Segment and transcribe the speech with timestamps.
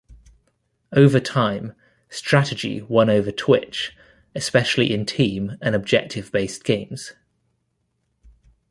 [0.93, 1.75] Over time,
[2.09, 3.95] strategy won over twitch,
[4.33, 7.13] especially in team- and objective-based games.